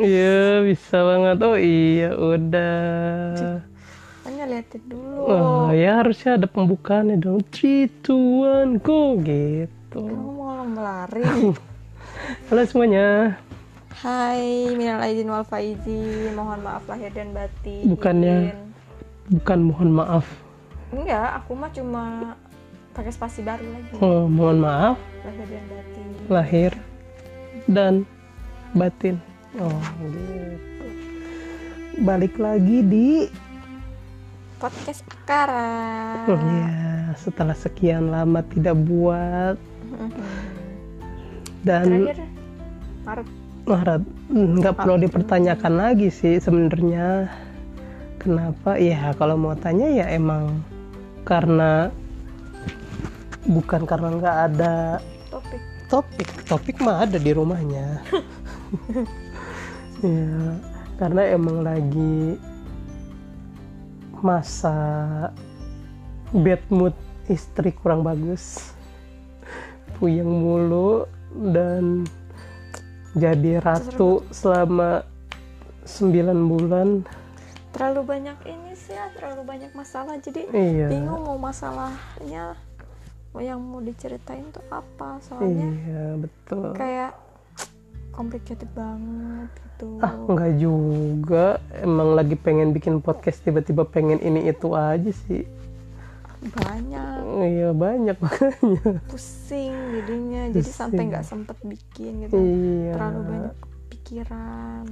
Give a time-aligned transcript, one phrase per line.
[0.00, 1.36] Iya bisa banget.
[1.40, 3.60] Oh iya udah.
[4.22, 5.20] Hanya liatin dulu.
[5.22, 7.44] Oh ya harusnya ada pembukaannya dong.
[7.48, 10.00] Three, two, one, go gitu.
[10.00, 11.24] Kamu mau melari.
[12.48, 13.36] Halo semuanya.
[13.92, 16.32] Hai, minal aidin wal faizin.
[16.32, 17.84] Mohon maaf lahir dan batin.
[17.86, 18.56] Bukannya-
[19.30, 20.26] Bukan mohon maaf.
[20.90, 22.34] Enggak, aku mah cuma
[22.90, 23.94] pakai spasi baru lagi.
[23.96, 26.06] Oh, mohon maaf Lahir dan batin.
[26.26, 26.72] lahir
[27.68, 27.94] dan
[28.72, 29.16] batin.
[29.58, 30.86] Oh gitu.
[32.06, 33.26] Balik lagi di
[34.62, 36.30] Podcast sekarang.
[36.30, 39.58] Oh iya, setelah sekian lama tidak buat.
[41.66, 42.18] Dan Terakhir
[43.02, 43.28] Maret.
[43.66, 44.02] Maret.
[44.30, 47.26] Nggak perlu dipertanyakan lagi sih sebenarnya.
[48.22, 48.78] Kenapa?
[48.78, 50.62] Ya kalau mau tanya ya emang
[51.26, 51.90] karena
[53.50, 55.62] bukan karena nggak ada Topik.
[55.90, 56.28] topik.
[56.46, 58.04] Topik mah ada di rumahnya
[60.00, 60.36] ya
[61.00, 62.36] karena emang lagi
[64.20, 64.76] masa
[66.30, 66.92] bad mood
[67.26, 68.74] istri kurang bagus.
[69.96, 72.08] Puyeng mulu dan
[73.16, 75.04] jadi ratu selama
[75.84, 77.04] 9 bulan.
[77.70, 80.18] Terlalu banyak ini sih ya, terlalu banyak masalah.
[80.18, 80.88] Jadi iya.
[80.90, 82.58] bingung mau masalahnya
[83.30, 85.22] mau yang mau diceritain tuh apa.
[85.22, 86.74] Soalnya iya betul.
[86.74, 87.14] kayak
[88.10, 89.98] complicated banget gitu.
[89.98, 95.44] ah enggak juga emang lagi pengen bikin podcast tiba-tiba pengen ini itu aja sih
[96.40, 100.48] Banyak iya banyak makanya pusing jadinya.
[100.48, 101.08] Jadi sampai Pusing.
[101.12, 102.32] nggak sempet bikin gitu.
[102.32, 103.56] iya Terlalu banyak
[103.90, 104.86] pikiran.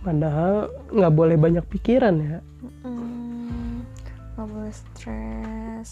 [0.00, 0.54] padahal
[0.88, 2.38] nggak boleh banyak pikiran ya
[2.82, 3.84] Mm,
[4.32, 5.90] nggak boleh stres.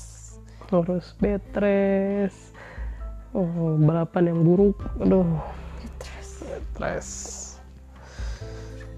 [0.67, 2.35] harus betres
[3.31, 3.45] oh
[3.77, 5.27] balapan yang buruk aduh
[6.51, 6.67] Stres.
[6.75, 7.09] stres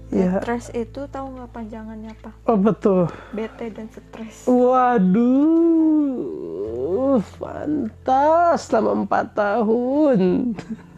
[0.09, 2.31] ya Stres itu tahu nggak panjangannya apa?
[2.45, 4.45] apa tuh Bete dan stres.
[4.45, 6.21] waduh
[7.37, 10.53] fantas selama empat tahun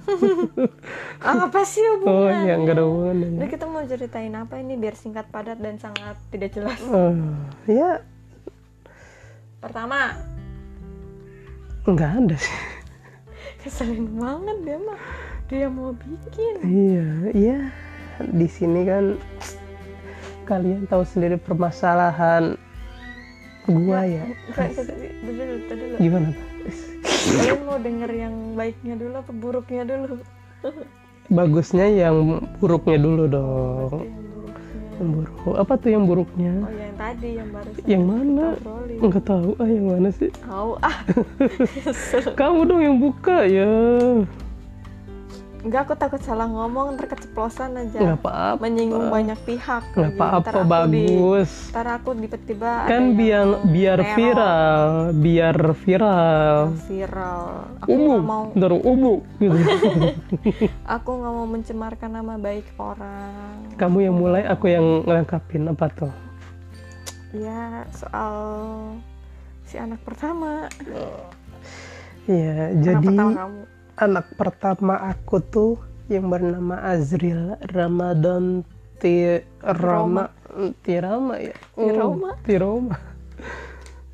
[1.26, 2.46] apa sih oh hubungannya?
[2.46, 6.14] ya nggak ada hubungannya Jadi kita mau ceritain apa ini biar singkat padat dan sangat
[6.30, 6.78] tidak jelas.
[6.86, 7.10] Oh,
[7.66, 8.06] ya
[9.58, 10.14] Pertama,
[11.90, 12.54] nggak ada sih
[13.66, 15.02] keselin banget dia mah.
[15.46, 16.54] Dia mau bikin.
[16.66, 17.08] iya
[17.38, 17.58] iya.
[18.18, 19.14] Di sini kan
[20.50, 22.58] kalian tahu sendiri permasalahan
[23.70, 24.26] gua ya.
[24.58, 24.90] Tadi
[25.22, 25.96] dulu, tadi dulu.
[26.02, 26.30] gimana?
[27.06, 30.18] Kalian mau denger yang baiknya dulu apa buruknya dulu?
[31.30, 34.02] bagusnya yang buruknya dulu dong.
[34.02, 34.26] yang
[34.98, 35.38] yang buruk.
[35.62, 36.54] Apa tuh yang buruknya?
[36.66, 38.46] Oh yang tadi yang baru yang mana?
[38.98, 39.50] nggak tahu.
[39.62, 40.30] Ah yang mana sih?
[40.42, 40.72] Tahu.
[40.82, 40.98] Ah.
[42.42, 43.70] kamu dong yang buka ya
[45.66, 47.98] Enggak aku takut salah ngomong ntar keceplosan aja.
[47.98, 49.82] nggak apa-apa Menyinggung banyak pihak.
[49.92, 54.14] nggak apa-apa aku di- bagus Ntar aku tiba-tiba kan biar biar teror.
[54.14, 54.86] viral
[55.18, 57.42] biar viral viral.
[57.82, 59.58] Aku umum mau ntar umum gitu.
[60.96, 63.74] aku nggak mau mencemarkan nama baik orang.
[63.74, 66.14] kamu yang mulai aku yang ngelengkapin apa tuh
[67.34, 68.38] Ya soal
[69.64, 70.70] si anak pertama.
[72.24, 73.62] Iya anak jadi pertama kamu.
[73.96, 75.72] Anak pertama aku tuh
[76.12, 78.62] yang bernama Azril Ramadan
[79.00, 80.30] Ti Rama
[80.84, 82.30] Tirama ya Tiroma?
[82.32, 82.98] Oh, Tiroma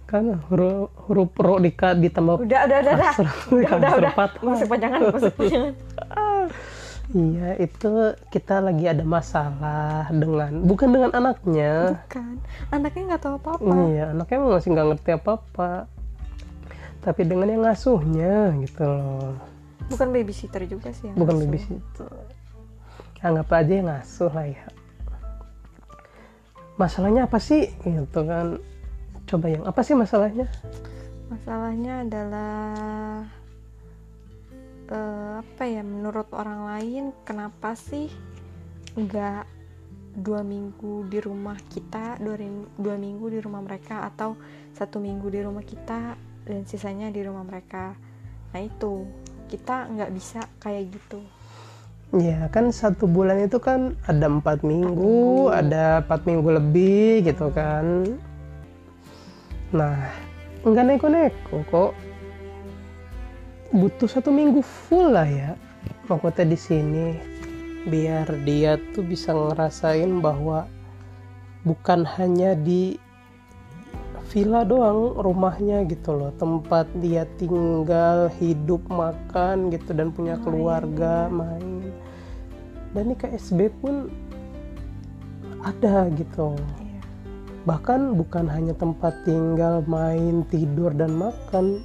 [0.06, 3.14] kan huruf huruf ro di ditambah Udah udah udah udah.
[3.48, 4.14] Udah udah udah.
[4.44, 5.74] Masuk panjangan masuk panjangan.
[7.16, 7.92] iya itu
[8.28, 12.44] kita lagi ada masalah dengan bukan dengan anaknya Bukan.
[12.76, 13.74] Anaknya nggak tahu apa-apa.
[13.92, 15.72] iya anaknya masih nggak ngerti apa apa
[17.02, 18.34] tapi dengan yang ngasuhnya
[18.68, 19.34] gitu loh
[19.92, 21.12] Bukan babysitter juga sih.
[21.12, 21.48] yang bukan ngasuh.
[21.48, 22.12] babysitter.
[23.22, 24.64] Anggap aja yang ngasuh lah ya.
[26.80, 27.70] Masalahnya apa sih?
[27.84, 28.58] Gitu kan.
[29.30, 30.50] Coba yang apa sih masalahnya?
[31.30, 32.74] Masalahnya adalah
[34.92, 38.12] eh, apa ya menurut orang lain kenapa sih
[38.92, 39.48] nggak
[40.12, 42.36] dua minggu di rumah kita dua,
[42.76, 44.36] dua minggu di rumah mereka atau
[44.76, 47.96] satu minggu di rumah kita dan sisanya di rumah mereka?
[48.52, 49.08] Nah itu
[49.52, 51.20] kita nggak bisa kayak gitu.
[52.16, 58.04] Ya kan satu bulan itu kan ada empat minggu ada empat minggu lebih gitu kan.
[59.76, 60.00] Nah
[60.64, 61.92] nggak neko-neko kok.
[63.72, 65.60] Butuh satu minggu full lah ya
[66.08, 67.08] maksudnya di sini.
[67.88, 70.68] Biar dia tuh bisa ngerasain bahwa
[71.68, 72.96] bukan hanya di
[74.32, 76.32] villa doang rumahnya gitu loh.
[76.40, 81.92] Tempat dia tinggal hidup makan gitu dan punya Main, keluarga main.
[82.96, 84.08] Dan di KSB pun
[85.68, 86.56] ada gitu.
[86.80, 87.02] Iya.
[87.68, 91.84] Bahkan bukan hanya tempat tinggal main tidur dan makan.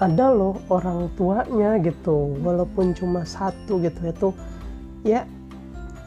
[0.00, 2.32] Ada loh orang tuanya gitu.
[2.40, 4.28] Walaupun cuma satu gitu itu
[5.04, 5.28] ya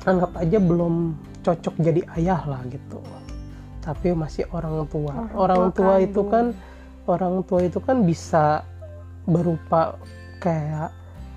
[0.09, 1.15] anggap aja belum
[1.45, 3.01] cocok jadi ayah lah gitu
[3.85, 5.13] tapi masih orang tua.
[5.37, 6.33] Orang orang, tua tua itu kandung.
[6.33, 6.45] kan
[7.05, 8.65] orang tua itu kan bisa
[9.29, 10.01] berupa
[10.41, 10.89] kayak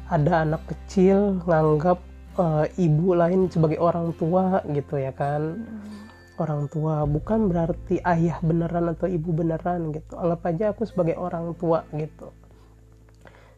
[0.08, 2.00] ada anak kecil nganggap
[2.40, 5.60] eh, ibu lain sebagai orang tua gitu ya kan.
[5.60, 5.96] Mm.
[6.38, 10.14] orang tua bukan berarti ayah beneran atau ibu beneran gitu.
[10.14, 12.30] Anggap aja aku sebagai orang tua gitu.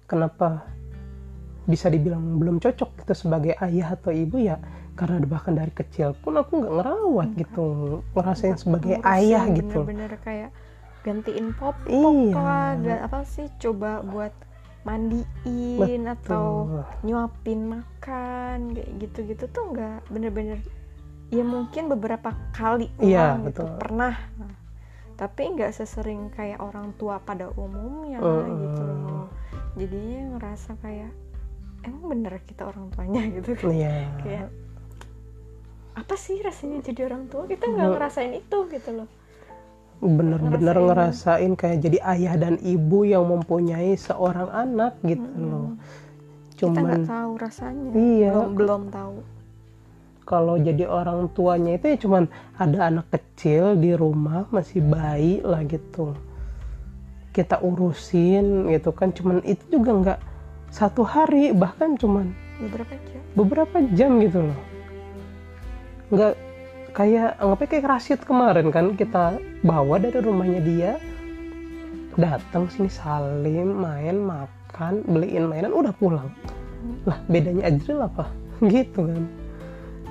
[0.08, 0.64] Kenapa
[1.68, 4.40] bisa dibilang belum cocok gitu sebagai ayah atau ibu?
[4.40, 4.56] Ya
[5.00, 7.40] karena bahkan dari kecil pun aku nggak ngerawat Enggak.
[7.40, 7.66] gitu
[8.12, 10.50] ngerasain sebagai Ngurusin ayah gitu bener-bener kayak
[11.00, 12.36] gantiin popok Iya.
[12.36, 14.34] lah ga- apa sih coba buat
[14.82, 16.84] mandiin atau Tuh.
[17.02, 20.58] nyuapin makan kayak gitu-gitu tuh nggak bener-bener
[21.28, 23.78] ya mungkin beberapa kali Iya, doang gitu betul.
[23.78, 24.54] pernah Nah,
[25.16, 28.56] tapi nggak sesering kayak orang tua pada umumnya Mm-mm.
[28.58, 29.24] gitu loh
[29.72, 31.12] jadinya ngerasa kayak
[31.80, 33.94] emang bener kita orang tuanya gitu kan Iya.
[34.20, 34.46] kayak
[36.00, 37.44] apa sih rasanya jadi orang tua?
[37.44, 39.08] Kita nggak ngerasain itu gitu loh.
[40.00, 41.52] Bener-bener ngerasain.
[41.52, 45.50] ngerasain kayak jadi ayah dan ibu yang mempunyai seorang anak gitu Mm-mm.
[45.52, 45.68] loh.
[46.56, 47.90] Kita cuman nggak tahu rasanya.
[47.92, 48.32] Iya.
[48.32, 49.16] belum belum tahu.
[50.24, 52.24] Kalau jadi orang tuanya itu ya cuman
[52.56, 56.16] ada anak kecil di rumah masih bayi lah gitu.
[57.36, 60.20] Kita urusin gitu kan cuman itu juga nggak
[60.70, 62.30] satu hari bahkan cuman
[62.62, 63.20] beberapa jam.
[63.34, 64.58] beberapa jam gitu loh
[66.10, 66.34] nggak
[66.90, 70.92] kayak anggapnya kayak Rashid kemarin kan kita bawa dari rumahnya dia
[72.18, 76.28] datang sini salim main makan beliin mainan udah pulang.
[77.06, 78.26] Lah bedanya Ajril apa?
[78.72, 79.24] Gitu kan.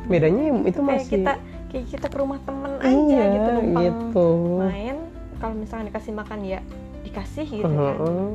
[0.07, 1.33] Bedanya itu kayak masih kita
[1.69, 4.29] kayak kita ke rumah temen aja iya gitu numpang gitu.
[4.57, 4.97] main
[5.37, 6.59] kalau misalnya dikasih makan ya
[7.05, 7.77] dikasih gitu kan.
[7.77, 8.31] Heeh.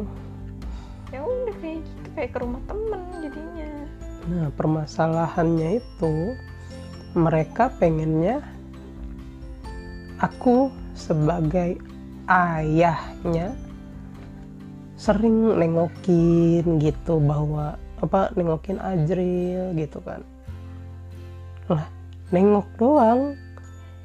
[1.11, 3.71] ya udah kayak gitu kayak ke rumah temen jadinya.
[4.25, 6.15] Nah, permasalahannya itu
[7.15, 8.43] mereka pengennya
[10.19, 11.79] aku sebagai
[12.27, 13.55] ayahnya
[14.99, 20.23] sering nengokin gitu bahwa apa nengokin Ajril gitu kan.
[21.71, 21.87] Lah,
[22.35, 23.39] nengok doang.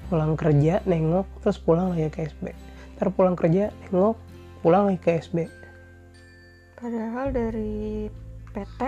[0.10, 2.50] Pulang kerja nengok terus pulang lagi ke SB.
[2.98, 4.18] Ntar pulang kerja nengok
[4.66, 5.38] pulang lagi ke SB.
[6.80, 8.08] padahal dari
[8.56, 8.80] PT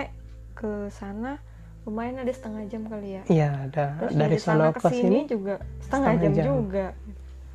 [0.56, 1.36] ke sana
[1.82, 3.22] lumayan ada setengah jam kali ya.
[3.26, 3.86] Iya, ada.
[3.98, 6.44] Terus dari, sana ke sini juga setengah, setengah jam, jam.
[6.46, 6.86] juga.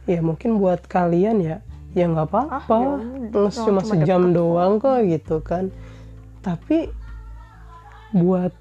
[0.07, 1.57] Ya mungkin buat kalian ya
[1.95, 2.75] ya nggak apa-apa.
[2.75, 5.71] Ah, ya cuma cuma sejam doang kok gitu kan.
[6.43, 6.91] Tapi
[8.11, 8.51] buat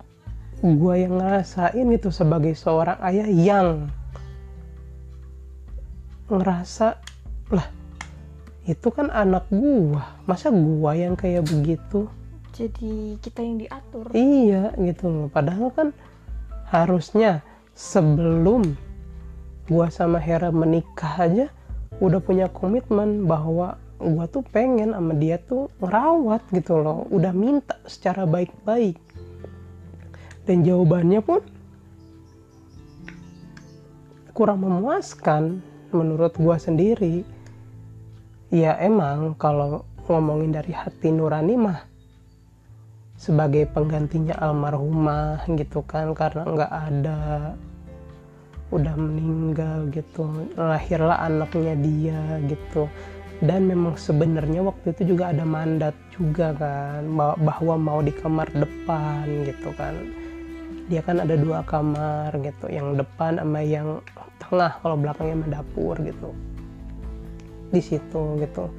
[0.63, 3.69] gua yang ngerasain itu sebagai seorang ayah yang
[6.27, 6.99] ngerasa
[7.51, 7.69] lah
[8.67, 10.15] itu kan anak gua.
[10.31, 12.07] Masa gua yang kayak begitu
[12.57, 15.29] jadi kita yang diatur Iya gitu loh.
[15.29, 15.89] Padahal kan
[16.73, 17.45] harusnya
[17.77, 18.73] sebelum
[19.69, 21.47] gua sama Hera menikah aja
[22.01, 27.05] udah punya komitmen bahwa gua tuh pengen sama dia tuh ngerawat gitu loh.
[27.13, 28.97] Udah minta secara baik-baik.
[30.49, 31.43] Dan jawabannya pun
[34.33, 35.61] kurang memuaskan
[35.93, 37.21] menurut gua sendiri.
[38.49, 41.96] Ya emang kalau ngomongin dari hati nurani mah
[43.17, 47.21] sebagai penggantinya almarhumah gitu kan karena nggak ada
[48.75, 50.27] udah meninggal gitu
[50.59, 52.21] lahirlah anaknya dia
[52.51, 52.91] gitu.
[53.37, 58.49] Dan memang sebenarnya waktu itu juga ada mandat juga kan bah- bahwa mau di kamar
[58.57, 59.93] depan gitu kan.
[60.89, 64.01] Dia kan ada dua kamar gitu yang depan sama yang
[64.41, 66.31] tengah kalau belakangnya sama dapur gitu.
[67.69, 68.73] Di situ gitu.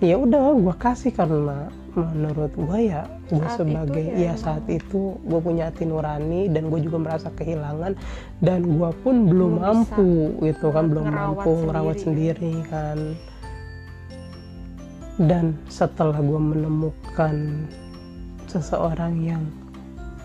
[0.00, 5.40] Ya udah gua kasih karena menurut gua ya gue sebagai ya ya saat itu gue
[5.40, 7.92] punya hati nurani dan gue juga merasa kehilangan
[8.40, 12.48] dan gue pun belum Belum bisa mampu gitu kan belum ngerawat mampu ngerawat sendiri.
[12.52, 12.98] sendiri kan
[15.20, 17.34] dan setelah gue menemukan
[18.48, 19.44] seseorang yang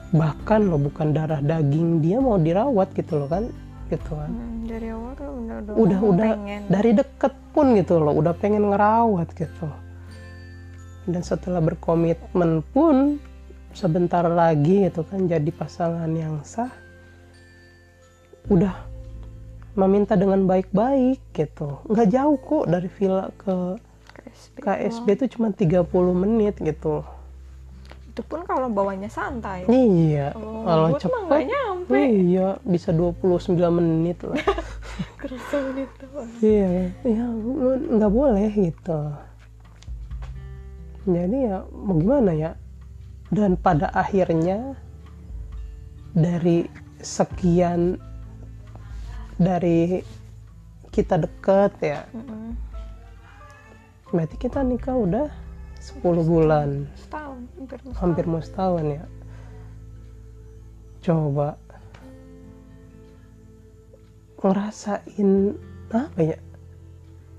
[0.09, 3.51] bahkan lo bukan darah daging dia mau dirawat gitu loh kan
[3.87, 6.61] gitu kan Hmm, dari awal tuh udah udah, udah pengen.
[6.67, 9.67] dari deket pun gitu loh udah pengen ngerawat gitu
[11.07, 13.17] dan setelah berkomitmen pun
[13.71, 16.71] sebentar lagi gitu kan jadi pasangan yang sah
[18.51, 18.75] udah
[19.77, 21.79] meminta dengan baik-baik gitu.
[21.85, 23.77] Nggak jauh kok dari villa ke
[24.17, 25.85] KSB, KSB itu cuma 30
[26.17, 27.05] menit gitu.
[28.09, 29.69] Itu pun kalau bawanya santai.
[29.69, 31.99] Iya kalau kalau cepet nyampe.
[32.01, 34.41] iya bisa 29 menit lah.
[35.21, 36.29] Kerasa menit doang.
[36.41, 37.25] Iya ya
[37.93, 39.26] nggak boleh gitu
[41.07, 42.51] jadi ya mau gimana ya?
[43.31, 44.75] Dan pada akhirnya
[46.11, 46.67] dari
[46.99, 47.99] sekian
[49.37, 50.01] dari
[50.89, 52.57] kita deket ya Mm-mm.
[54.09, 55.29] berarti kita nikah udah
[55.77, 56.89] 10 bulan.
[56.97, 59.05] Setahun hampir mau hampir mau setahun ya.
[61.05, 61.49] Coba
[64.41, 65.31] ngerasain
[65.93, 66.37] apa ya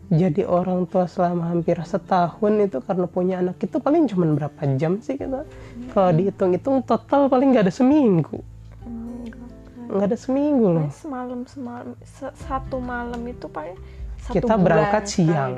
[0.09, 4.97] jadi orang tua selama hampir setahun itu karena punya anak itu paling cuma berapa jam
[4.99, 5.45] sih kita
[5.93, 8.41] kalau dihitung-hitung total paling nggak ada seminggu.
[8.81, 9.49] Hmm, kan.
[9.93, 10.89] nggak ada seminggu loh.
[10.89, 13.77] Semalam semalam se- satu malam itu paling
[14.25, 15.53] satu kita bulan berangkat siang.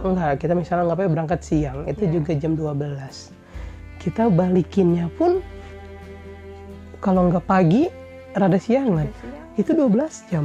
[0.00, 2.12] enggak kita misalnya ngapain berangkat siang itu Iya.
[2.16, 3.32] juga jam 12
[4.00, 5.44] kita balikinnya pun
[6.98, 7.92] kalau nggak pagi
[8.32, 9.56] rada siangan Udah siang.
[9.56, 10.44] Itu 12 jam.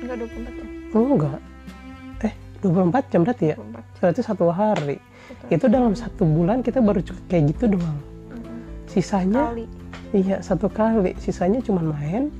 [0.00, 0.68] Enggak 24 jam.
[0.92, 1.40] Oh enggak
[2.62, 3.56] 24 jam berarti ya?
[3.58, 4.98] 24 berarti satu hari.
[5.26, 5.58] Betul.
[5.58, 7.98] itu dalam satu bulan kita baru cukup kayak gitu doang.
[8.30, 8.58] Mm-mm.
[8.86, 9.66] sisanya kali.
[10.14, 11.18] iya satu kali.
[11.18, 12.30] Sisanya cuma main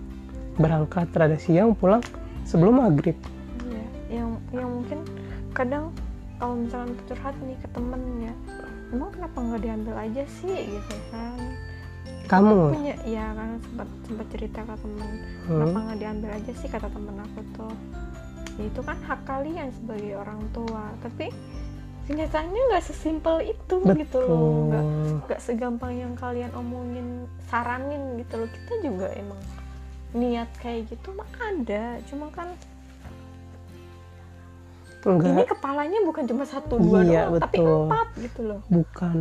[0.54, 2.00] berangkat rada siang pulang
[2.46, 3.18] sebelum maghrib.
[3.66, 5.02] Iya, yang yang mungkin
[5.50, 5.90] kadang
[6.38, 8.32] kalau misalnya kita curhat nih ke temen ya,
[8.94, 10.54] emang kenapa nggak diambil aja sih?
[10.54, 11.38] Gitu kan?
[12.26, 12.74] kamu.
[12.74, 15.10] Punya, ya karena sempat sempat cerita ke temen,
[15.46, 16.68] hmm, kenapa nggak diambil aja sih?
[16.68, 17.74] kata temen aku tuh.
[18.56, 21.28] Ya, itu kan hak kalian sebagai orang tua, tapi
[22.08, 25.16] kenyataannya nggak sesimpel itu gitu loh, nggak betul.
[25.28, 28.48] Nggak segampang yang kalian omongin, saranin gitu loh.
[28.48, 29.40] Kita juga emang
[30.16, 32.48] niat kayak gitu mah ada, cuma kan
[35.06, 37.78] ini enggak kepalanya bukan cuma satu dua Iya, doang tapi betul.
[37.86, 38.60] empat gitu loh.
[38.66, 39.16] Bukan.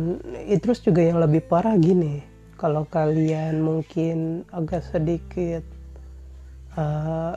[0.50, 2.26] Eh, terus juga yang lebih parah gini.
[2.58, 5.62] Kalau kalian mungkin agak sedikit
[6.74, 7.32] eh,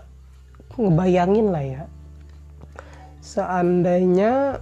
[0.77, 1.83] ngebayangin lah ya.
[3.19, 4.61] Seandainya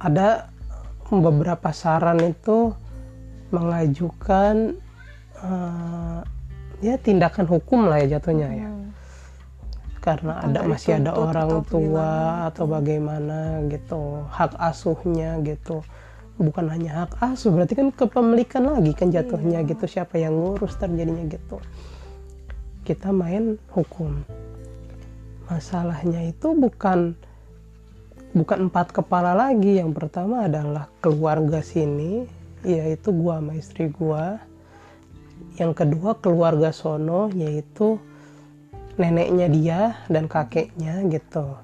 [0.00, 0.48] ada
[1.10, 2.72] beberapa saran itu
[3.50, 4.78] mengajukan
[5.42, 6.20] eh,
[6.80, 8.68] ya tindakan hukum lah ya jatuhnya ya.
[8.70, 8.78] Hmm.
[10.00, 12.48] karena ada masih ada orang atau tua gimana?
[12.48, 14.00] atau bagaimana gitu
[14.32, 15.84] hak asuhnya gitu.
[16.40, 19.68] Bukan hanya hak asuh berarti kan kepemilikan lagi kan jatuhnya Iya.
[19.76, 19.84] gitu.
[19.84, 21.60] Siapa yang ngurus terjadinya gitu.
[22.88, 24.24] Kita main hukum
[25.50, 27.18] masalahnya itu bukan
[28.30, 29.82] bukan empat kepala lagi.
[29.82, 32.24] Yang pertama adalah keluarga sini
[32.62, 34.38] yaitu gua sama istri gua.
[35.58, 37.98] Yang kedua keluarga sono yaitu
[38.96, 41.58] neneknya dia dan kakeknya gitu.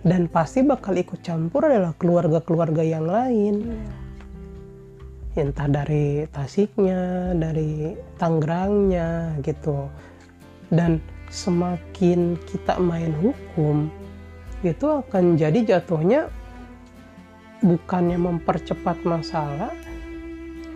[0.00, 3.54] Dan pasti bakal ikut campur adalah keluarga-keluarga yang lain.
[3.68, 5.44] Iya.
[5.46, 9.86] entah dari Tasiknya dari Tangerangnya gitu.
[10.74, 10.98] Dan
[11.30, 13.86] semakin kita main hukum
[14.60, 16.28] itu akan jadi jatuhnya
[17.64, 19.72] bukannya mempercepat masalah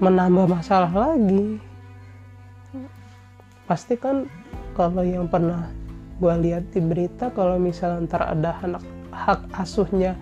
[0.02, 1.58] menambah masalah lagi.
[3.64, 4.26] Pasti kan
[4.74, 5.70] kalau yang pernah
[6.18, 10.14] gue lihat di berita kalau misalnya ntar ada anak hak asuhnya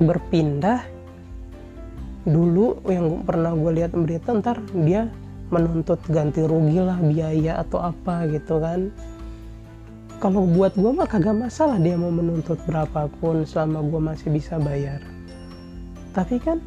[0.00, 0.84] berpindah
[2.28, 5.08] dulu yang pernah gue lihat di berita ntar dia
[5.52, 8.90] menuntut ganti rugi lah biaya atau apa gitu kan.
[10.16, 15.00] Kalau buat gue mah kagak masalah dia mau menuntut berapapun selama gue masih bisa bayar.
[16.16, 16.58] Tapi kan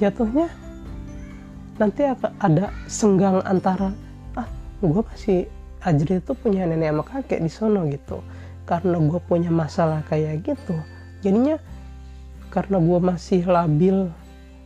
[0.00, 0.48] jatuhnya
[1.76, 2.08] nanti
[2.40, 3.92] ada senggang antara
[4.36, 4.48] ah
[4.80, 5.48] gue masih
[5.80, 8.20] Ajri itu punya nenek sama kakek di sono gitu.
[8.68, 10.76] Karena gue punya masalah kayak gitu
[11.20, 11.60] jadinya
[12.50, 14.08] karena gue masih labil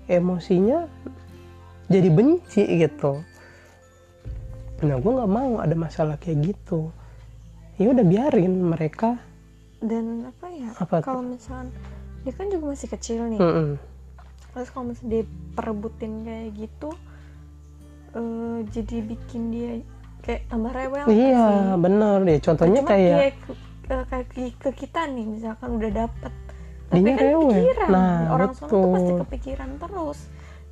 [0.09, 0.89] emosinya
[1.91, 3.21] jadi benci gitu
[4.85, 6.93] nah gue nggak mau ada masalah kayak gitu.
[7.75, 9.19] Ya udah biarin mereka.
[9.81, 11.75] Dan apa ya Apa kalau misalnya
[12.23, 13.41] dia kan juga masih kecil nih.
[13.41, 13.71] Mm-mm.
[14.49, 16.91] terus kalau misalnya diperebutin kayak gitu
[18.15, 19.71] eh, jadi bikin dia
[20.23, 22.39] kayak tambah rewel iya bener deh.
[22.39, 23.53] Contohnya Cuma kayak kayak ke,
[23.85, 26.33] ke- kayak ke- ke kita nih misalkan udah dapet.
[26.89, 27.51] Tapi kan rewel.
[27.51, 27.89] pikiran.
[27.91, 30.19] Nah, orang sono tuh pasti kepikiran terus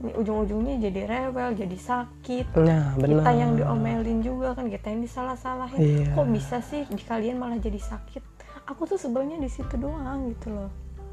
[0.02, 2.58] ujung-ujungnya jadi rewel jadi sakit.
[2.58, 5.78] Nah benar kita yang diomelin juga kan kita yang disalah-salahin.
[5.78, 6.06] Iya.
[6.18, 8.22] kok bisa sih di kalian malah jadi sakit?
[8.66, 10.70] Aku tuh sebelnya di situ doang gitu loh.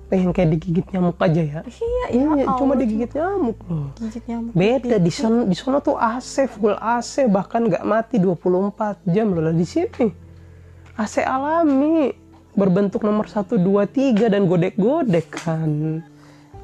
[0.09, 1.61] Pengen kayak digigit nyamuk aja ya?
[1.61, 3.93] Iya iya ya cuma Allah, digigit nyamuk loh.
[3.93, 5.21] gigit nyamuk beda di gitu.
[5.21, 10.09] sana di sana tuh AC full AC bahkan nggak mati 24 jam loh di sini.
[10.97, 12.09] AC alami
[12.57, 16.01] berbentuk nomor 1 2 3 dan godek-godek kan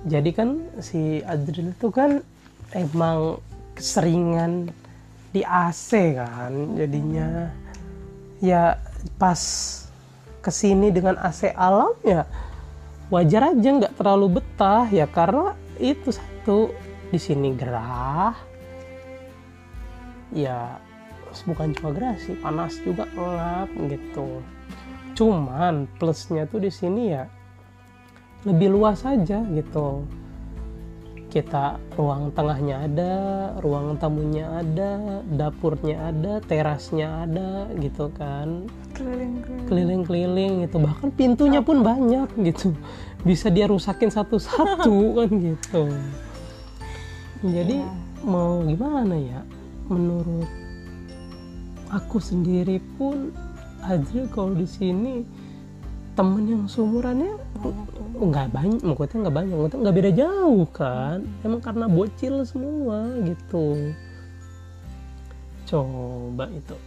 [0.06, 2.22] jadi kan si Adril itu kan
[2.78, 3.42] emang
[3.74, 4.70] keseringan
[5.34, 7.50] di AC kan jadinya.
[8.38, 8.78] Ya
[9.18, 9.42] pas
[10.46, 12.30] ke sini dengan AC alam ya
[13.10, 16.70] wajar aja nggak terlalu betah ya karena itu satu
[17.10, 18.38] di sini gerah.
[20.30, 20.78] Ya
[21.50, 24.46] bukan cuma gerah sih panas juga ngap gitu.
[25.18, 27.26] Cuman plusnya tuh di sini ya
[28.46, 30.06] lebih luas aja gitu
[31.36, 33.16] kita ruang tengahnya ada,
[33.60, 38.64] ruang tamunya ada, dapurnya ada, terasnya ada gitu kan.
[38.96, 39.68] Keliling-keliling.
[39.68, 40.80] Keliling-keliling gitu.
[40.80, 42.72] Bahkan pintunya pun banyak gitu.
[43.28, 45.84] Bisa dia rusakin satu-satu kan gitu.
[47.44, 47.92] Jadi Iya.
[48.24, 49.44] mau gimana ya?
[49.92, 50.48] Menurut
[51.92, 53.36] aku sendiri pun
[53.84, 55.28] Adri kalau di sini
[56.16, 57.76] temen yang seumurannya tuh.
[58.16, 63.92] nggak banyak maksudnya nggak banyak maksudnya nggak beda jauh kan emang karena bocil semua gitu
[65.66, 66.78] coba itu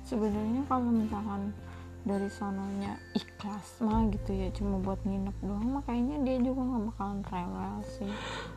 [0.00, 1.54] Sebenarnya kalau misalkan
[2.02, 6.82] dari sononya ikhlas mah gitu ya cuma buat nginep doang mah kayaknya dia juga nggak
[6.90, 8.12] bakalan rewel sih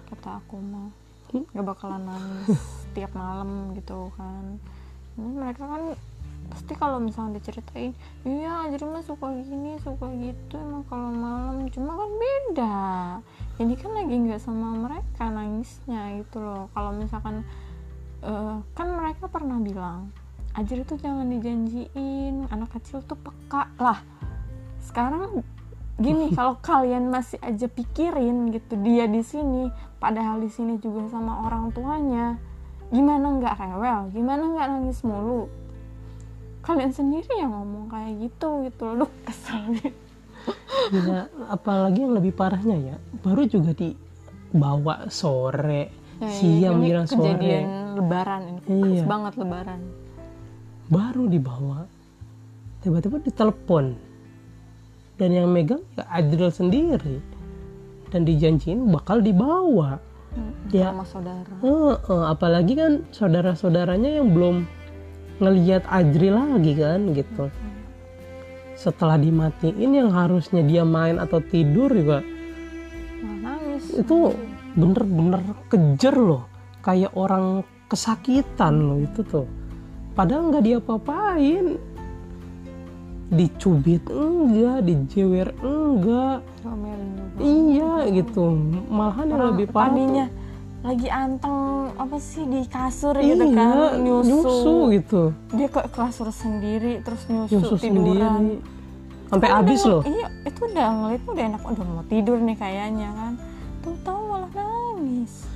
[0.09, 0.89] kata aku mah
[1.33, 1.49] Hmm?
[1.49, 2.61] nggak bakalan nangis
[2.93, 4.61] tiap malam gitu kan
[5.17, 5.83] Ini mereka kan
[6.53, 7.97] pasti kalau misalnya diceritain
[8.29, 11.65] iya jadi mah suka gini suka gitu emang kalau malam.
[11.73, 12.77] Cuma kan beda.
[13.57, 16.69] Ini kan lagi nggak sama mereka nangisnya gitu loh.
[16.77, 17.41] Kalau misalkan
[18.21, 20.13] eh, kan mereka pernah bilang
[20.53, 23.73] Ajir itu jangan dijanjiin anak kecil tuh peka.
[23.81, 23.97] Lah
[24.85, 25.41] sekarang
[25.97, 31.49] gini kalau kalian masih aja pikirin gitu dia di sini padahal di sini juga sama
[31.49, 32.37] orang tuanya
[32.93, 34.13] gimana nggak rewel?
[34.13, 35.62] Gimana nggak nangis mulu
[36.63, 39.91] kalian sendiri yang ngomong kayak gitu gitu loh kesel ya
[41.47, 47.93] apalagi yang lebih parahnya ya baru juga dibawa sore Ya, siang ini menjelang kejadian sore
[47.93, 48.59] lebaran ini
[48.95, 49.03] Iya.
[49.03, 49.79] banget lebaran.
[50.87, 51.79] Baru dibawa
[52.79, 53.85] tiba-tiba ditelepon.
[55.13, 57.17] Dan yang megang ya Adril sendiri.
[58.07, 59.97] Dan dijanjiin bakal dibawa.
[60.31, 60.93] Mm-mm, Ya.
[60.93, 61.53] sama saudara.
[61.59, 64.69] Heeh, apalagi kan saudara-saudaranya yang belum
[65.41, 67.49] ngelihat Adri lagi kan gitu.
[68.73, 72.25] Setelah dimatiin yang harusnya dia main atau tidur juga
[73.23, 74.35] nangis itu
[74.75, 76.43] bener-bener kejer loh,
[76.83, 79.47] kayak orang kesakitan loh itu tuh.
[80.13, 81.77] Padahal nggak diapa-apain,
[83.33, 86.39] dicubit enggak, dijewer enggak,
[87.41, 88.53] iya gitu.
[88.89, 90.25] Malahan yang lebih parah tuh- tadinya
[90.83, 95.21] lagi anteng apa sih di kasur iya, gitu kan nyusu, nyusu gitu.
[95.55, 98.59] dia ke kasur sendiri terus nyusu, nyusu tiduran.
[98.59, 98.81] Sendiri
[99.31, 100.03] sampai habis loh.
[100.03, 103.33] iya itu udah ngeliat udah enak udah mau tidur nih kayaknya kan.
[103.79, 105.47] Tuh tahu malah nangis.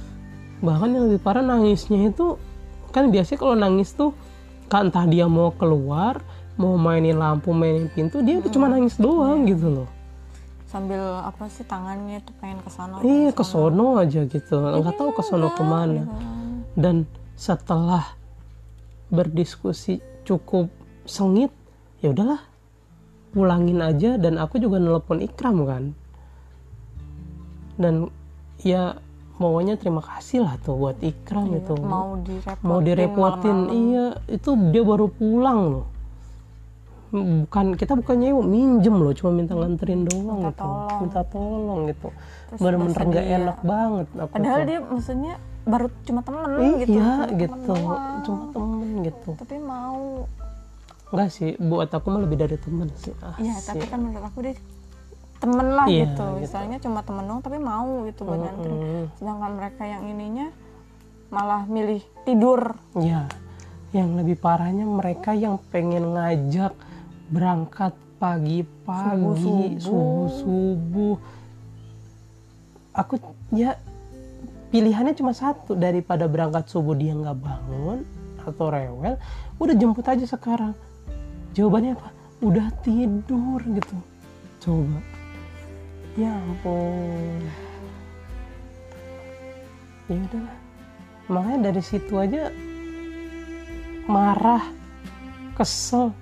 [0.64, 2.40] Bahkan yang lebih parah nangisnya itu
[2.96, 4.16] kan biasanya kalau nangis tuh
[4.72, 6.24] kan entah dia mau keluar
[6.58, 9.54] mau mainin lampu mainin pintu dia tuh cuma nangis doang Iya.
[9.54, 9.88] gitu loh
[10.68, 14.56] sambil apa sih tangannya tuh pengen ke sana iya ke sono aja gitu.
[14.60, 16.04] Nggak tahu ke sono ke mana.
[16.04, 16.16] gitu.
[16.78, 16.96] dan
[17.34, 18.14] setelah
[19.10, 20.68] berdiskusi cukup
[21.08, 21.50] sengit
[22.04, 22.44] ya udahlah
[23.32, 24.20] pulangin aja.
[24.20, 25.84] Dan aku juga nelpon Ikram kan.
[27.80, 28.12] Dan
[28.62, 29.00] ya
[29.38, 34.50] maunya terima kasih lah tuh buat Ikram Iya, itu mau direpotin mau direpotin iya itu
[34.74, 35.86] dia baru pulang loh
[37.08, 41.00] bukan kita bukan nyewa minjem loh cuma minta nganterin doang Minta gitu tolong.
[41.00, 42.08] minta tolong gitu
[42.60, 44.68] bener-bener nggak enak banget aku padahal tuh.
[44.68, 45.34] dia maksudnya
[45.68, 46.50] baru cuma temen
[46.84, 48.16] gitu iya cuma temen gitu doang.
[48.24, 50.04] cuma temen gitu tapi mau
[51.08, 54.44] enggak sih buat aku mah lebih dari temen sih ah, Iya, tapi kan menurut aku
[54.44, 54.56] dia
[55.40, 56.26] temen lah Iya, gitu.
[56.28, 56.42] gitu.
[56.44, 58.76] Misalnya cuma temen doang tapi mau gitu buat nganterin.
[58.76, 59.04] Mm-mm.
[59.16, 60.48] Sedangkan mereka yang ininya
[61.32, 62.76] malah milih tidur.
[63.00, 63.24] ya
[63.96, 66.76] yang lebih parahnya mereka yang pengen ngajak
[67.28, 71.16] berangkat pagi-pagi Subuh-subuh.
[72.98, 73.14] aku
[73.54, 73.78] ya
[74.74, 78.02] pilihannya cuma satu daripada berangkat subuh dia nggak bangun
[78.42, 79.20] atau rewel
[79.60, 80.74] udah jemput aja sekarang.
[81.54, 82.10] Jawabannya apa?
[82.42, 83.98] Udah tidur gitu.
[84.62, 85.00] Coba.
[86.18, 87.42] Ya ampun.
[90.08, 90.58] Ya udahlah.
[91.28, 92.50] Makanya dari situ aja
[94.08, 94.64] marah
[95.60, 96.16] kesel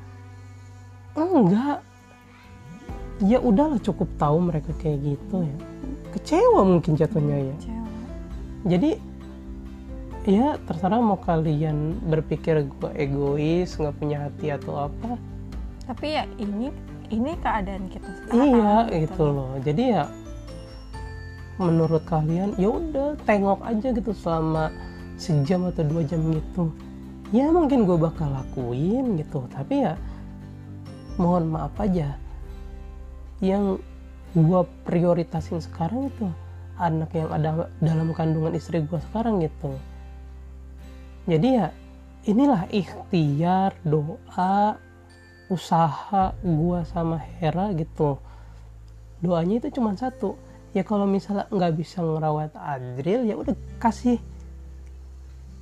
[1.16, 1.80] enggak.
[3.24, 5.58] Ya udahlah cukup tahu mereka kayak gitu ya.
[6.12, 7.56] Kecewa mungkin jatuhnya ya.
[7.60, 7.84] Cewek.
[8.66, 8.92] jadi
[10.26, 15.16] ya terserah mau kalian berpikir gue egois nggak punya hati atau apa.
[15.86, 16.74] Tapi ya ini
[17.14, 18.42] ini keadaan kita sekarang.
[18.42, 18.74] iya
[19.06, 19.54] gitu loh.
[19.62, 20.04] Jadi ya
[21.56, 24.74] menurut kalian ya udah tengok aja gitu selama
[25.16, 26.74] sejam atau dua jam gitu.
[27.32, 29.46] Ya mungkin gue bakal lakuin gitu.
[29.54, 29.94] Tapi ya
[31.16, 32.16] mohon maaf aja.
[33.44, 33.84] Yang
[34.36, 36.28] gue prioritasin sekarang itu
[36.76, 39.76] anak yang ada dalam kandungan istri gue sekarang gitu.
[41.26, 41.68] Jadi ya
[42.28, 44.76] inilah ikhtiar doa
[45.48, 48.20] usaha gue sama Hera gitu.
[49.24, 50.36] Doanya itu cuma satu.
[50.76, 54.20] Ya kalau misalnya nggak bisa ngerawat Adril ya udah kasih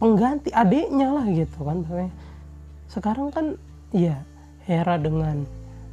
[0.02, 1.86] pengganti adiknya lah gitu kan
[2.92, 3.56] sekarang kan
[3.96, 4.20] ya
[4.63, 5.43] Hera dengan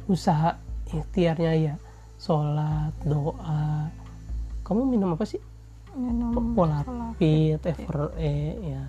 [0.07, 0.57] usaha
[0.89, 1.75] ikhtiarnya ya.
[2.21, 3.89] Sholat doa.
[4.61, 5.41] Kamu minum apa sih?
[5.97, 8.83] Minum Polapit, Ever E ya.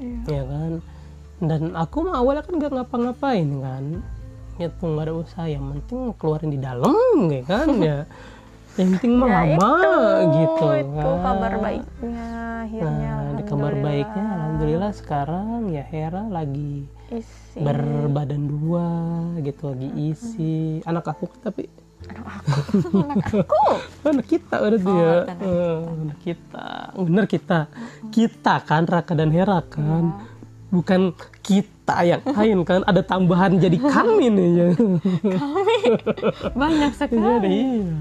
[0.00, 0.20] Iya.
[0.24, 0.72] ya kan?
[1.42, 3.84] Dan aku mah awalnya kan gak ngapa-ngapain kan.
[4.56, 6.94] Itu nggak ada usaha yang penting keluarin di dalam
[7.32, 7.98] ya kan ya
[8.74, 9.92] yang penting mah Ya, lama itu,
[10.34, 11.22] gitu itu kan.
[11.22, 12.26] kabar baiknya
[12.62, 17.58] akhirnya nah di kabar baiknya alhamdulillah sekarang ya Hera lagi isi.
[17.58, 18.86] berbadan dua
[19.38, 20.56] gitu lagi isi.
[20.82, 21.68] Anak aku kan tapi
[22.02, 22.50] anak aku
[22.96, 23.38] anak aku.
[24.08, 25.12] Anak kita berarti Oh, ya.
[25.22, 26.66] anak Eh, anak kita.
[26.96, 27.58] Bener kita.
[28.08, 30.16] Kita kan Raka dan Hera kan.
[30.68, 32.80] Bukan kita yang lain kan.
[32.82, 34.66] Ada tambahan jadi kami nih ya.
[36.54, 37.56] Banyak jadi sekali.
[37.60, 37.96] iya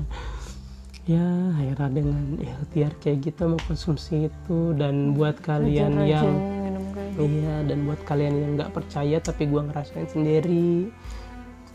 [1.10, 6.30] ya Hera dengan ikhtiar kayak gitu mengkonsumsi itu dan buat kalian Rajin-rajin yang
[6.62, 7.22] minum kayak gitu.
[7.26, 10.94] Iya, dan buat kalian yang nggak percaya tapi gua ngerasain sendiri,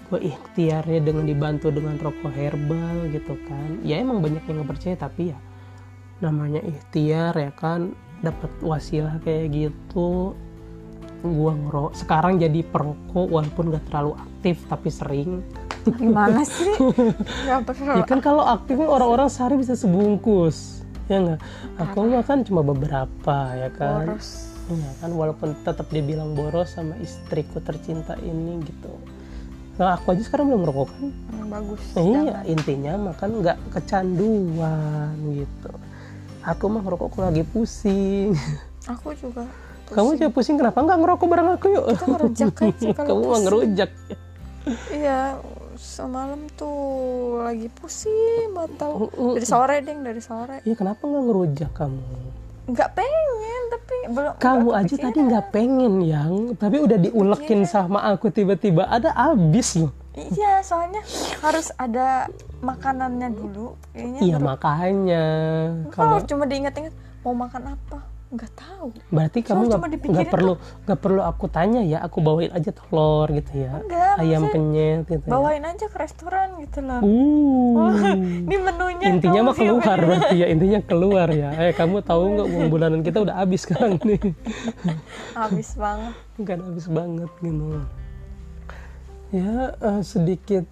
[0.07, 3.83] gue ikhtiarnya dengan dibantu dengan rokok herbal gitu kan.
[3.83, 5.39] Ya emang banyak yang nggak percaya tapi ya
[6.23, 10.39] namanya ikhtiar ya kan dapat wasilah kayak gitu.
[11.27, 15.43] Gua ngerok sekarang jadi perokok walaupun gak terlalu aktif tapi sering.
[15.95, 16.75] Gimana sih
[17.47, 20.83] nggak perlu Ya kan kalau aktif orang-orang sehari bisa sebungkus.
[21.07, 21.41] Ya nggak?
[21.79, 24.03] Aku mah kan cuma beberapa ya kan.
[24.11, 28.91] boros Iya kan walaupun tetap dibilang boros sama istriku tercinta ini gitu.
[29.79, 31.05] Nah aku aja sekarang belum merokok kan.
[31.07, 35.71] Hmm, bagus Nah, iya intinya makan nggak kecanduan gitu.
[36.43, 38.35] Aku mah kalau lagi pusing.
[38.93, 39.47] aku juga
[39.87, 41.85] Kamu juga pusing kenapa nggak ngerokok bareng aku yuk?
[41.95, 43.45] kita ngerujak aja kalau Kamu mah pusing.
[43.47, 43.91] ngerujak.
[44.91, 45.39] iya
[45.79, 49.07] semalam tuh lagi pusing banget tau.
[49.07, 50.57] Uh, uh, dari sore ding dari sore.
[50.67, 52.03] Iya kenapa nggak ngerujak kamu?
[52.67, 55.07] nggak pengen tapi belum Kamu aja kepikiran.
[55.07, 58.91] tadi nggak pengen yang, tapi udah diulekin sama aku tiba-tiba.
[58.91, 59.95] Ada abis loh.
[60.17, 61.05] iya soalnya
[61.45, 62.27] harus ada
[62.65, 63.79] makanannya dulu.
[63.95, 65.25] Kayaknya Iya makanya.
[65.95, 68.91] Kalau cuma diingat-ingat mau makan apa nggak tahu.
[69.15, 69.63] Berarti kamu
[70.11, 73.79] nggak perlu nggak perlu aku tanya ya aku bawain aja telur gitu ya.
[73.79, 75.31] Enggak, ayam penyet gitu ya.
[75.31, 77.01] bawain aja ke restoran gitu loh.
[77.07, 78.03] Uh.
[78.51, 80.07] ini menunya intinya mah keluar siapin.
[80.11, 81.51] berarti ya intinya keluar ya.
[81.55, 84.19] Eh kamu tahu nggak uang bulanan kita udah habis sekarang nih
[85.39, 86.15] habis banget.
[86.43, 87.67] Kan habis banget gitu.
[89.31, 90.67] Ya eh, sedikit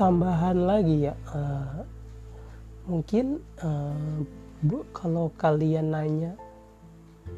[0.00, 1.14] tambahan lagi ya.
[1.28, 1.80] Eh,
[2.88, 4.24] mungkin eh,
[4.64, 6.32] bu kalau kalian nanya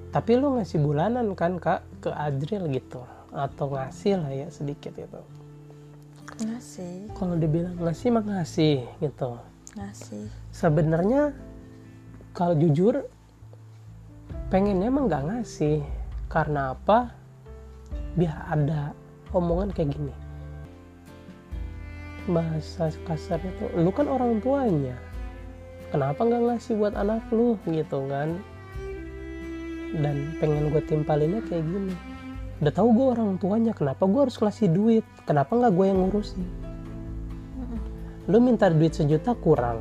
[0.09, 3.05] tapi lu ngasih bulanan kan kak ke Adril gitu.
[3.29, 5.21] Atau ngasih lah ya sedikit itu
[6.45, 7.11] ngasih.
[7.19, 9.39] Kalau dibilang ngasih mah ngasih gitu.
[9.75, 10.27] Ngasih.
[10.55, 11.35] Sebenarnya
[12.35, 13.07] kalau jujur
[14.53, 15.83] pengennya emang nggak ngasih.
[16.29, 17.11] Karena apa?
[18.15, 18.93] Biar ada
[19.35, 20.15] omongan kayak gini.
[22.29, 24.95] Bahasa kasar itu lu kan orang tuanya.
[25.89, 28.37] Kenapa nggak ngasih buat anak lu gitu kan
[29.97, 31.95] dan pengen gue timpalinnya kayak gini.
[32.59, 35.05] Udah tahu gue orang tuanya kenapa gue harus ngasih duit?
[35.25, 36.43] Kenapa nggak gue yang ngurusin?
[38.29, 39.81] Lu minta duit sejuta kurang.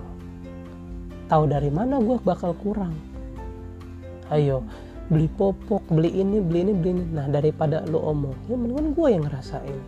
[1.28, 2.96] Tahu dari mana gue bakal kurang?
[4.32, 4.64] Ayo
[5.08, 7.04] beli popok beli ini beli ini beli ini.
[7.12, 9.80] Nah daripada lu omong ya mendingan gue yang ngerasain.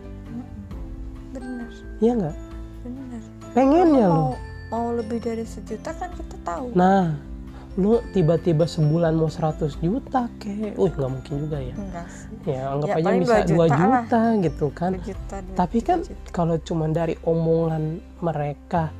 [1.32, 1.68] Bener.
[2.04, 2.36] Ya nggak?
[2.84, 3.22] Bener.
[3.56, 4.36] Pengennya mau lu.
[4.68, 6.74] mau lebih dari sejuta kan kita tahu.
[6.76, 7.29] Nah
[7.78, 10.74] lu tiba-tiba sebulan mau 100 juta kek.
[10.74, 11.74] Wih nggak mungkin juga ya.
[11.78, 12.26] Enggak sih.
[12.50, 14.90] Ya anggap Ya, aja bisa 2 dua juta juta, gitu kan.
[14.98, 15.98] Dua juta, dua tapi kan
[16.34, 17.84] kalau cuma dari omongan
[18.18, 18.90] mereka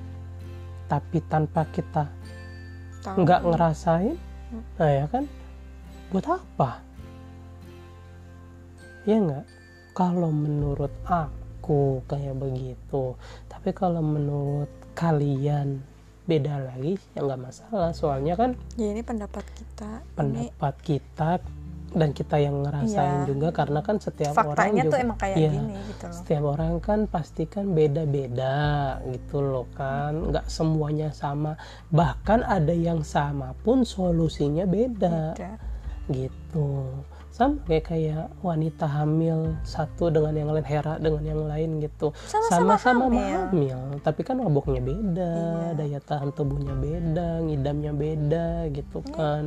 [0.86, 2.10] tapi tanpa kita
[3.02, 4.18] nggak ngerasain
[4.50, 4.66] Hmm.
[4.82, 5.24] nah ya kan?
[6.10, 6.82] Buat apa?
[9.06, 9.46] Ya nggak?
[9.94, 13.14] Kalau menurut aku kayak begitu.
[13.46, 14.66] Tapi kalau menurut
[14.98, 15.86] kalian
[16.30, 17.90] beda lagi ya nggak masalah.
[17.90, 19.90] Soalnya kan ya ini pendapat kita.
[19.98, 21.30] Ini pendapat kita
[21.90, 23.34] dan kita yang ngerasain Iya.
[23.34, 26.14] juga karena kan setiap orang faktanya juga tuh emang kayak iya, gini gitu loh.
[26.14, 28.58] setiap orang kan pasti kan beda-beda
[29.10, 30.30] gitu loh kan.
[30.30, 31.58] Nggak semuanya sama.
[31.90, 35.34] Bahkan ada yang sama pun solusinya beda.
[35.34, 35.52] Beda.
[36.10, 36.90] gitu
[37.40, 42.76] sama kayak kayak wanita hamil satu dengan yang lain Hera dengan yang lain gitu Sama-sama
[42.76, 43.38] sama-sama hamil.
[43.48, 45.68] hamil tapi kan maboknya beda Iya.
[45.74, 49.14] daya tahan tubuhnya beda ngidamnya beda gitu Iya.
[49.16, 49.44] kan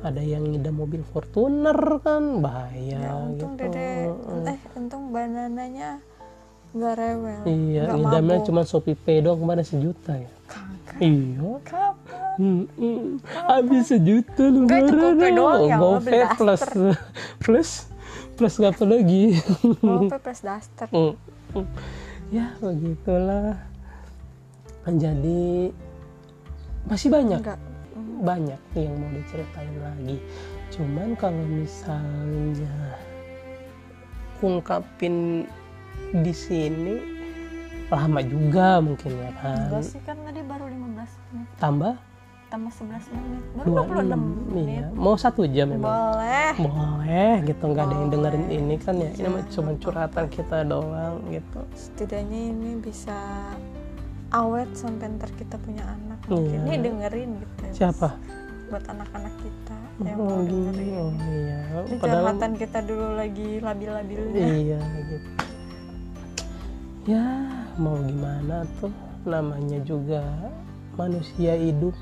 [0.00, 4.08] ada yang ngidam mobil Fortuner kan bahaya ya untung gitu dede
[4.48, 6.00] eh untung banananya
[6.72, 10.28] nggak rewel iya ngidamnya cuma Shopee Pay doang kemarin sejuta ya.
[11.00, 11.50] Iya.
[11.64, 13.16] Kapan Hmm, hmm.
[13.32, 16.62] habis sejuta lu itu GoPay doang ya, GoPay plus
[17.42, 17.70] plus
[18.36, 19.40] plus apa lagi?
[19.80, 20.88] GoPay plus daster?
[20.92, 21.16] Hmm.
[22.28, 23.56] ya begitulah.
[24.84, 25.72] Jadi
[26.84, 27.40] masih banyak?
[27.40, 27.60] Enggak.
[28.20, 30.20] Banyak yang mau diceritain lagi.
[30.76, 33.00] Cuman kalau misalnya
[34.44, 35.48] ungkapin
[36.12, 37.15] di sini
[37.86, 39.70] lama juga mungkin ya kan.
[39.70, 41.48] Enggak sih kan tadi baru 15 menit.
[41.62, 41.94] Tambah?
[42.46, 43.42] Tambah 11 menit.
[43.54, 44.66] Baru 26 26 menit.
[44.66, 46.52] iya mau satu jam memang boleh.
[46.58, 47.64] Boleh gitu.
[47.70, 49.10] Nggak ada yang dengerin ini kan ya.
[49.14, 51.60] Ini mah Iya, cuma curhatan kita doang gitu.
[51.78, 53.16] Setidaknya ini bisa
[54.34, 56.18] awet sampai ntar kita punya anak.
[56.26, 56.34] Iya.
[56.34, 57.62] mungkin ini dengerin gitu.
[57.62, 58.18] Ya, siapa?
[58.66, 60.50] Buat anak-anak kita yang oh, mau gini.
[60.50, 60.90] dengerin.
[60.98, 61.60] Oh iya.
[61.86, 64.46] Ini padahal curhatan kita dulu lagi labil-labilnya.
[64.50, 65.45] Iya gitu
[67.06, 67.26] ya
[67.78, 68.90] mau gimana tuh?
[69.22, 70.22] Namanya juga
[70.98, 71.94] manusia hidup.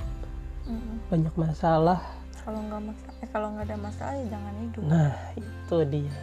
[0.64, 0.96] Mm-mm.
[1.12, 2.00] banyak masalah.
[2.40, 4.82] Kalau nggak masalah eh, kalau nggak ada masalah ya jangan hidup.
[4.88, 6.16] Nah itu dia.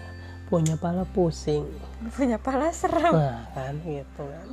[0.49, 1.63] Punya pala pusing.
[2.17, 3.13] Punya pala serem.
[3.13, 4.47] Nah kan gitu kan.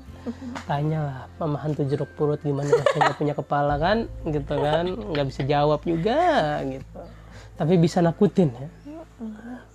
[0.68, 4.12] Tanyalah mama hantu jeruk perut gimana rasanya punya kepala kan?
[4.28, 4.84] Gitu kan.
[4.92, 7.00] Nggak bisa jawab juga gitu.
[7.56, 8.68] Tapi bisa nakutin ya.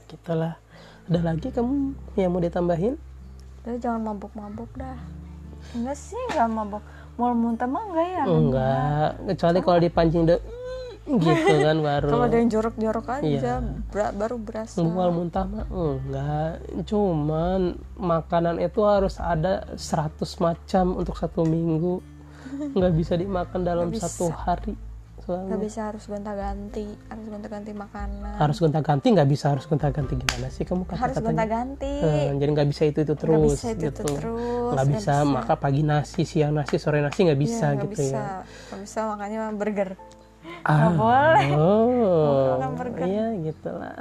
[0.06, 0.62] Gitulah.
[1.10, 2.96] Ada lagi kamu yang mau ditambahin
[3.63, 4.99] Udah jangan mabuk-mabuk dah.
[5.71, 6.84] Enggak sih nggak mabuk.
[7.13, 9.10] Mau muntah mah enggak ya enggak.
[9.30, 10.41] kecuali kalau dipancing deh
[11.19, 12.08] gitu kan baru.
[12.10, 13.56] Kalau ada yang jorok-jorok aja Iya.
[13.88, 14.80] bra- baru berasa.
[14.80, 16.52] Mual muntah mah enggak.
[16.84, 17.60] Cuman
[17.93, 22.04] makanan itu harus ada 100 macam untuk satu minggu.
[22.69, 24.06] Nggak bisa dimakan dalam bisa.
[24.06, 24.76] satu hari
[25.24, 28.36] nggak soalnya bisa harus gonta-ganti harus gonta-ganti makanan.
[28.36, 30.14] Harus gonta-ganti nggak bisa harus gonta-ganti.
[30.20, 31.94] Gimana sih kamu harus kata-katanya gonta-ganti.
[32.04, 34.02] Eh, jadi nggak bisa itu itu nggak terus bisa itu, gitu.
[34.04, 37.88] itu terus nggak bisa, maka pagi nasi siang nasi sore nasi nggak bisa Iya, nggak
[37.88, 38.20] gitu bisa.
[38.20, 38.28] ya.
[38.44, 39.90] Nggak bisa makanya burger.
[40.68, 41.50] Ah, boleh.
[41.56, 42.60] oh.
[42.60, 43.06] Makan burger.
[43.08, 43.96] iya gitulah.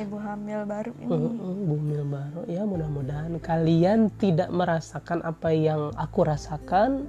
[0.00, 1.12] Ibu hamil baru ini.
[1.12, 2.40] Mm-mm, bumil baru.
[2.48, 7.04] Ya mudah-mudahan kalian tidak merasakan apa yang aku rasakan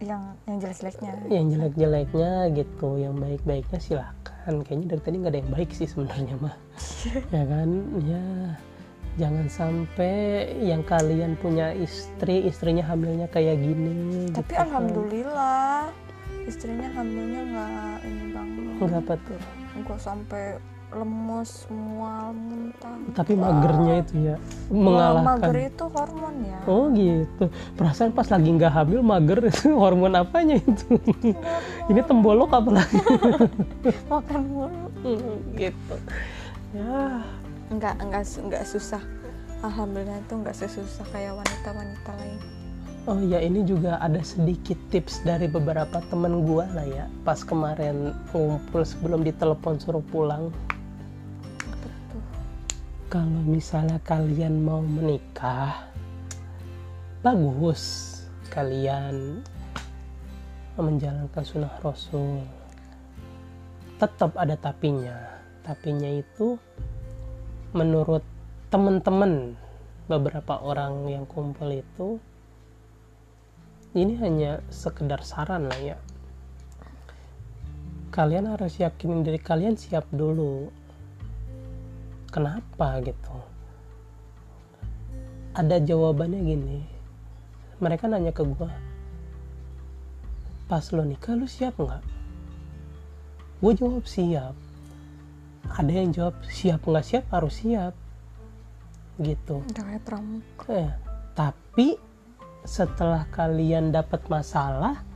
[0.00, 1.12] yang yang jelek-jeleknya.
[1.32, 6.36] Yang jelek-jeleknya gitu yang baik-baiknya silahkan kayaknya dari tadi nggak ada yang baik sih sebenarnya
[6.40, 6.56] mah.
[7.34, 7.70] Ya kan?
[8.04, 8.24] Ya
[9.16, 14.68] jangan sampai yang kalian punya istri istrinya hamilnya kayak gini tapi gitu kan.
[14.68, 15.88] alhamdulillah
[16.44, 18.74] istrinya hamilnya nggak ini banget.
[18.76, 19.40] Nggak apa tuh?
[19.80, 20.44] Nggak sampai
[20.94, 22.94] lemes mual muntah.
[23.10, 24.36] Tapi magernya itu ya
[24.70, 25.52] mager mengalahkan.
[25.66, 26.58] itu hormon ya.
[26.70, 27.44] Oh gitu.
[27.74, 30.96] Perasaan pas lagi nggak hamil mager itu hormon apanya itu?
[31.90, 32.98] Ini tembolok apa lagi?
[34.12, 34.86] Makan mulu
[35.58, 35.96] gitu.
[36.70, 37.22] Ya.
[37.66, 39.02] Nggak nggak su- nggak susah.
[39.66, 42.38] Alhamdulillah itu nggak sesusah kayak wanita-wanita lain.
[43.06, 47.06] Oh ya ini juga ada sedikit tips dari beberapa temen gua lah ya.
[47.22, 50.50] Pas kemarin ngumpul sebelum ditelepon suruh pulang
[53.06, 55.86] kalau misalnya kalian mau menikah
[57.22, 58.12] bagus
[58.50, 59.46] kalian
[60.74, 62.42] menjalankan sunnah rasul.
[63.96, 65.16] Tetap ada tapinya.
[65.64, 66.60] Tapinya itu
[67.72, 68.22] menurut
[68.68, 69.56] teman-teman
[70.06, 72.18] beberapa orang yang kumpul itu
[73.96, 75.98] ini hanya sekedar saran lah ya.
[78.12, 80.68] Kalian harus yakinin diri kalian siap dulu
[82.36, 83.36] kenapa gitu?
[85.56, 86.78] Ada jawabannya gini
[87.80, 88.68] mereka nanya ke gua
[90.66, 92.02] pas lo nikah lu siap nggak?
[93.62, 94.54] Gue jawab siap.
[95.70, 97.94] Ada yang jawab siap nggak siap harus siap.
[99.22, 99.62] Gitu.
[100.74, 100.90] Eh,
[101.38, 101.94] tapi
[102.66, 105.06] setelah kalian dapat masalah,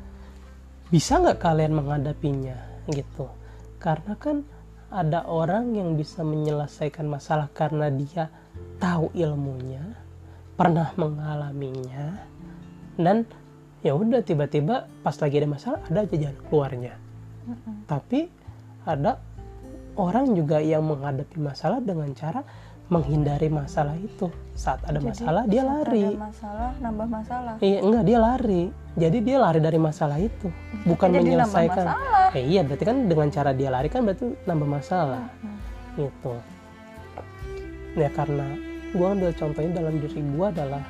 [0.88, 2.86] bisa nggak kalian menghadapinya?
[2.86, 3.26] Gitu?
[3.82, 4.46] Karena kan
[4.90, 8.26] ada orang yang bisa menyelesaikan masalah karena dia
[8.82, 9.82] tahu ilmunya,
[10.58, 12.18] pernah mengalaminya,
[12.98, 13.22] dan
[13.86, 16.94] ya udah tiba-tiba pas lagi ada masalah ada aja jalan keluarnya.
[17.46, 17.74] Mm-mm.
[17.86, 18.28] Tapi
[18.84, 19.22] ada
[19.94, 22.42] orang juga yang menghadapi masalah dengan cara
[22.90, 24.26] menghindari masalah itu.
[24.58, 26.04] Saat ada Jadi, masalah dia saat lari.
[26.04, 27.54] ada masalah nambah masalah.
[27.62, 28.62] Iya enggak dia lari.
[28.98, 30.48] Jadi dia lari dari masalah itu.
[30.84, 31.86] Bukan Jadi menyelesaikan.
[32.34, 35.22] Eh, iya berarti kan dengan cara dia lari kan berarti nambah masalah.
[35.40, 35.58] Hmm.
[35.98, 36.34] gitu.
[37.94, 38.46] Ya karena
[38.90, 40.84] gue ambil contohnya dalam diri gue adalah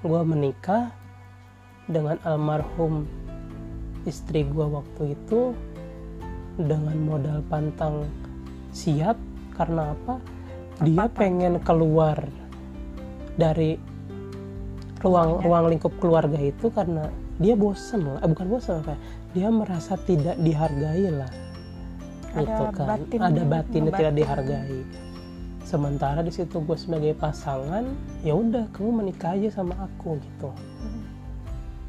[0.00, 0.92] gue menikah
[1.88, 3.04] dengan almarhum
[4.04, 5.52] istri gue waktu itu
[6.56, 8.08] dengan modal pantang
[8.72, 9.20] siap.
[9.52, 10.37] Karena apa
[10.78, 12.22] dia pengen keluar
[13.34, 13.78] dari
[14.98, 15.46] ruang Rumahnya.
[15.46, 18.18] ruang lingkup keluarga itu karena dia bosen lah.
[18.22, 18.98] Eh, bukan bosen apa ya,
[19.34, 21.30] dia merasa tidak dihargai lah.
[22.34, 22.86] Ada gitu kan.
[22.86, 24.80] batin- ada batin yang tidak dihargai.
[25.62, 27.84] Sementara di situ gue sebagai pasangan
[28.24, 30.50] ya udah kamu menikah aja sama aku gitu.
[30.50, 31.04] Hmm.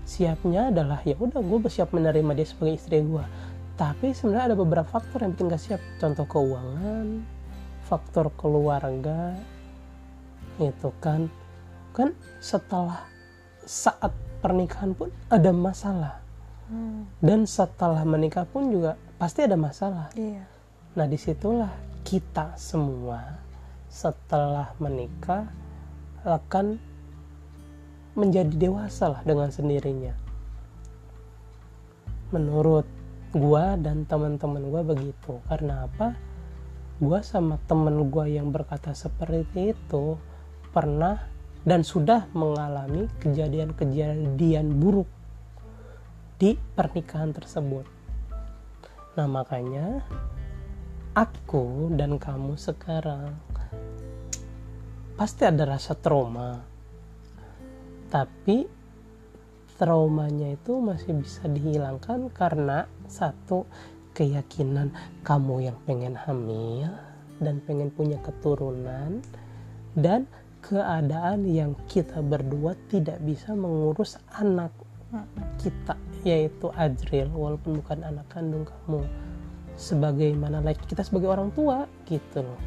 [0.10, 3.21] siapnya adalah ya udah gue bersiap menerima dia sebagai istri gue
[3.78, 5.82] tapi sebenarnya ada beberapa faktor yang bikin gak siap.
[6.02, 7.21] Contoh keuangan
[7.89, 9.34] faktor keluarga
[10.62, 11.25] itu kan
[11.91, 13.02] kan setelah
[13.65, 14.13] saat
[14.45, 16.21] pernikahan pun ada masalah
[16.69, 17.10] Hmm.
[17.17, 20.45] dan setelah menikah pun juga pasti ada masalah iya
[20.97, 21.69] Nah di situlah
[22.02, 23.38] kita semua
[23.88, 25.45] setelah menikah
[26.25, 26.82] akan
[28.17, 30.12] menjadi dewasa lah dengan sendirinya.
[32.34, 32.86] Menurut
[33.32, 35.38] gua dan teman-teman gua begitu.
[35.45, 36.17] Karena apa?
[36.99, 40.19] Gua sama temen gua yang berkata seperti itu
[40.75, 41.31] pernah
[41.63, 45.07] dan sudah mengalami kejadian-kejadian buruk
[46.39, 47.88] di pernikahan tersebut.
[49.15, 50.03] Nah makanya
[51.15, 53.35] aku dan kamu sekarang
[55.19, 56.63] pasti ada rasa trauma
[58.07, 58.63] tapi
[59.75, 63.67] traumanya itu masih bisa dihilangkan karena satu
[64.19, 64.91] keyakinan
[65.23, 66.91] kamu yang pengen hamil
[67.39, 69.23] dan pengen punya keturunan
[69.95, 70.27] dan
[70.60, 74.75] keadaan yang kita berdua tidak bisa mengurus anak
[75.55, 75.95] kita
[76.27, 79.08] yaitu Ajril walaupun bukan anak kandung kamu.
[79.79, 82.60] Sebagaimana like kita sebagai orang tua gitu loh.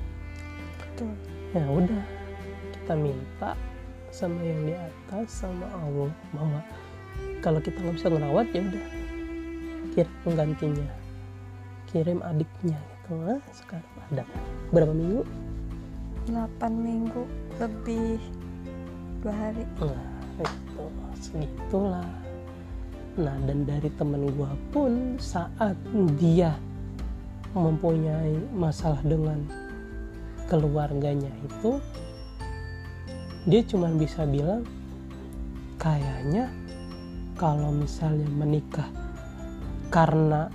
[0.81, 1.13] Betul.
[1.53, 2.05] Ya udah
[2.73, 3.53] kita minta
[4.09, 6.61] sama yang di atas sama Allah bahwa
[7.45, 8.87] kalau kita nggak bisa ngerawat ya udah
[9.93, 11.02] kirim penggantinya
[11.93, 13.13] kirim adiknya gitu.
[13.21, 14.25] Nah, sekarang ada
[14.73, 15.23] berapa minggu?
[16.33, 17.23] 8 minggu
[17.61, 18.19] lebih
[19.23, 19.63] dua hari.
[19.79, 20.07] Nah
[20.43, 20.85] itu
[21.21, 22.11] segitulah.
[23.21, 25.77] Nah dan dari temen gua pun saat
[26.17, 26.57] dia
[27.53, 29.45] mempunyai masalah dengan
[30.49, 31.77] keluarganya itu
[33.45, 34.65] dia cuma bisa bilang
[35.77, 36.49] kayaknya
[37.37, 38.89] kalau misalnya menikah
[39.93, 40.49] karena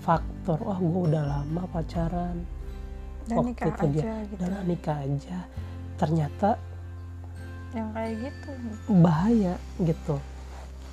[0.00, 2.36] faktor wah gue udah lama pacaran.
[3.24, 4.42] Dan Waktu nikah itu dia, aja gitu.
[4.44, 5.38] udah nikah aja.
[5.96, 6.48] Ternyata
[7.74, 8.50] yang kayak gitu.
[9.00, 10.16] bahaya gitu.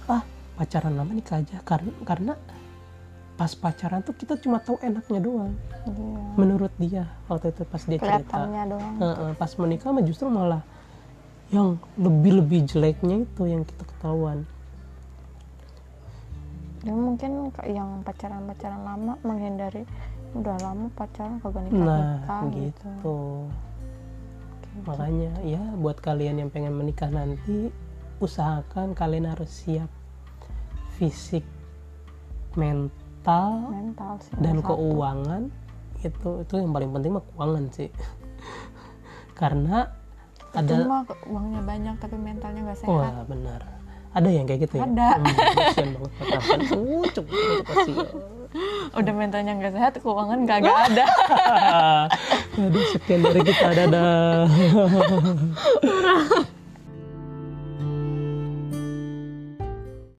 [0.08, 0.24] Ah
[0.56, 1.58] pacaran lama nikah aja.
[1.68, 2.34] Karena karena
[3.36, 5.54] pas pacaran tuh kita cuma tahu enaknya doang.
[5.82, 6.22] Iya.
[6.38, 8.38] menurut dia waktu itu pas dia cerita.
[8.46, 8.96] Doang.
[9.02, 10.62] Heeh, pas menikah mah justru malah
[11.50, 14.46] yang lebih lebih jeleknya itu yang kita ketahuan
[16.82, 19.86] ya mungkin yang pacaran pacaran lama menghindari
[20.34, 23.18] udah lama pacaran kagak nikah nah gitu, gitu.
[24.62, 27.70] Kayak makanya ya buat kalian yang pengen menikah nanti
[28.24, 29.92] usahakan kalian harus siap
[30.98, 31.44] fisik
[32.56, 34.74] mental mental sih dan satu.
[34.74, 35.44] keuangan.
[36.02, 37.90] Itu itu yang paling penting mah keuangan sih.
[39.40, 39.90] Karena
[40.52, 42.92] ada mah uangnya banyak tapi mentalnya nggak sehat.
[42.92, 43.81] wah benar
[44.12, 44.84] ada yang kayak gitu ya?
[44.84, 45.10] Ada.
[45.16, 46.12] hmm, banget.
[46.76, 48.08] Uh, cukup cukup kasihan.
[48.92, 51.08] Udah mentalnya nggak sehat keuangan kagak ada.
[52.60, 54.48] Aduh, sekian dari kita dadah